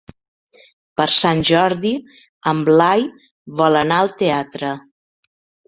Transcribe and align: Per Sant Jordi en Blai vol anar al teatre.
Per 1.01 1.05
Sant 1.15 1.43
Jordi 1.49 1.91
en 2.53 2.65
Blai 2.71 3.07
vol 3.63 3.81
anar 3.85 4.03
al 4.07 4.13
teatre. 4.25 4.75